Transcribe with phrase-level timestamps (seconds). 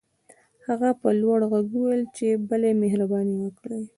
[0.67, 3.83] هغه په لوړ غږ وويل چې بلې مهرباني وکړئ.